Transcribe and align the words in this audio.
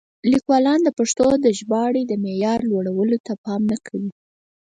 لیکوالان 0.31 0.79
د 0.83 0.89
پښتو 0.99 1.27
د 1.45 1.47
ژباړې 1.57 2.03
د 2.07 2.13
معیار 2.23 2.59
لوړولو 2.69 3.17
ته 3.25 3.33
پام 3.45 3.61
نه 3.71 3.77
کوي. 3.85 4.11